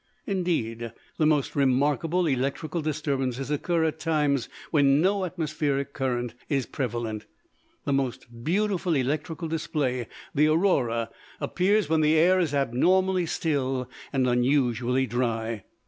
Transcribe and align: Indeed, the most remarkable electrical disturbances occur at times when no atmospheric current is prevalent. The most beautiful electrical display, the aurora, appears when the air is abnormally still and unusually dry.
Indeed, 0.25 0.93
the 1.19 1.27
most 1.27 1.55
remarkable 1.55 2.25
electrical 2.25 2.81
disturbances 2.81 3.51
occur 3.51 3.83
at 3.83 3.99
times 3.99 4.49
when 4.71 4.99
no 4.99 5.25
atmospheric 5.25 5.93
current 5.93 6.33
is 6.49 6.65
prevalent. 6.65 7.27
The 7.85 7.93
most 7.93 8.43
beautiful 8.43 8.95
electrical 8.95 9.47
display, 9.47 10.07
the 10.33 10.47
aurora, 10.47 11.11
appears 11.39 11.87
when 11.87 12.01
the 12.01 12.15
air 12.17 12.39
is 12.39 12.51
abnormally 12.55 13.27
still 13.27 13.87
and 14.11 14.25
unusually 14.27 15.05
dry. 15.05 15.65